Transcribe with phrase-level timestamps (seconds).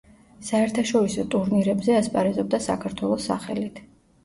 [0.45, 3.83] საერთაშორისო ტურნირებზე ასპარეზობდა საქართველოს სახელით.